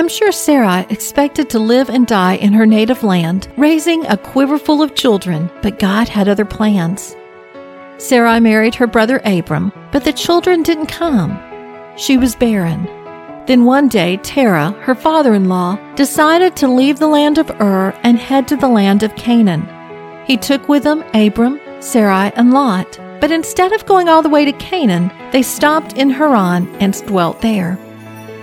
[0.00, 4.80] I'm sure Sarai expected to live and die in her native land, raising a quiverful
[4.80, 7.14] of children, but God had other plans.
[7.98, 11.38] Sarai married her brother Abram, but the children didn't come.
[11.98, 12.86] She was barren.
[13.44, 17.90] Then one day, Terah, her father in law, decided to leave the land of Ur
[18.02, 19.68] and head to the land of Canaan.
[20.26, 24.46] He took with him Abram, Sarai, and Lot, but instead of going all the way
[24.46, 27.78] to Canaan, they stopped in Haran and dwelt there.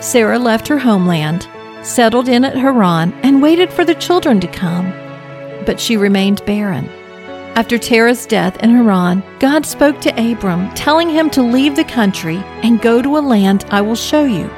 [0.00, 1.46] Sarah left her homeland,
[1.82, 4.90] settled in at Haran, and waited for the children to come.
[5.66, 6.88] But she remained barren.
[7.54, 12.36] After Terah's death in Haran, God spoke to Abram, telling him to leave the country
[12.62, 14.48] and go to a land I will show you.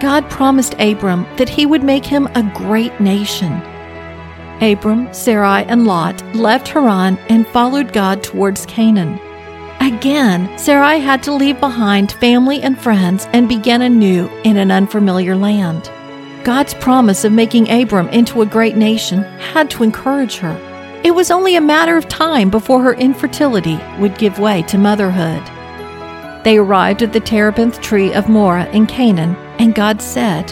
[0.00, 3.52] God promised Abram that he would make him a great nation.
[4.60, 9.20] Abram, Sarai, and Lot left Haran and followed God towards Canaan.
[9.88, 15.34] Again, Sarai had to leave behind family and friends and begin anew in an unfamiliar
[15.34, 15.90] land.
[16.44, 20.54] God's promise of making Abram into a great nation had to encourage her.
[21.04, 25.42] It was only a matter of time before her infertility would give way to motherhood.
[26.44, 30.48] They arrived at the terebinth tree of Moreh in Canaan, and God said,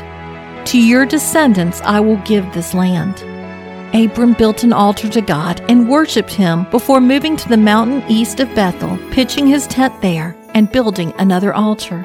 [0.69, 3.23] To your descendants I will give this land.
[3.97, 8.41] Abram built an altar to God and worshiped him before moving to the mountain east
[8.41, 12.05] of Bethel, pitching his tent there, and building another altar.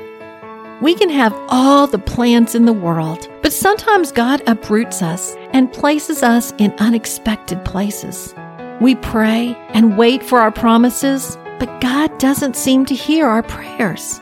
[0.81, 5.73] We can have all the plans in the world, but sometimes God uproots us and
[5.73, 8.34] places us in unexpected places.
[8.80, 14.22] We pray and wait for our promises, but God doesn't seem to hear our prayers.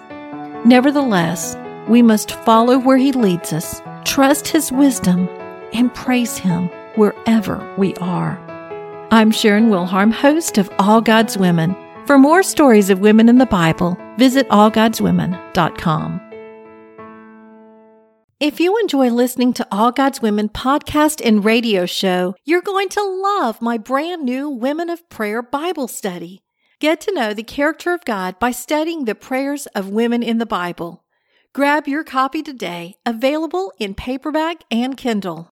[0.66, 1.56] Nevertheless,
[1.88, 5.30] we must follow where He leads us, trust His wisdom,
[5.72, 8.38] and praise Him wherever we are.
[9.12, 11.76] I'm Sharon Wilharm, host of All God's Women.
[12.06, 16.22] For more stories of women in the Bible, visit allgodswomen.com.
[18.40, 23.04] If you enjoy listening to All God's Women podcast and radio show, you're going to
[23.04, 26.42] love my brand new Women of Prayer Bible study.
[26.80, 30.46] Get to know the character of God by studying the prayers of women in the
[30.46, 31.04] Bible.
[31.54, 35.48] Grab your copy today, available in paperback and Kindle.